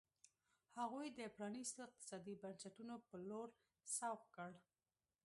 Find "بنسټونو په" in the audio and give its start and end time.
2.41-3.15